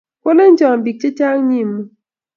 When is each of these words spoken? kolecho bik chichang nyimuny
kolecho 0.23 0.67
bik 0.83 0.97
chichang 1.01 1.39
nyimuny 1.49 1.83